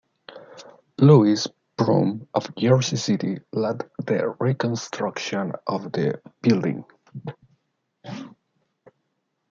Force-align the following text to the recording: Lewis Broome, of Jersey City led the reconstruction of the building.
Lewis 0.97 1.47
Broome, 1.77 2.27
of 2.33 2.55
Jersey 2.55 2.95
City 2.95 3.37
led 3.51 3.87
the 3.99 4.35
reconstruction 4.39 5.53
of 5.67 5.91
the 5.91 6.19
building. 6.41 6.85